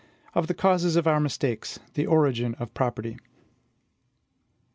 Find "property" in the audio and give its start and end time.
2.73-3.17